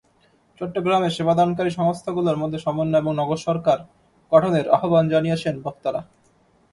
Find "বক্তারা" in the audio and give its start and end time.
5.65-6.01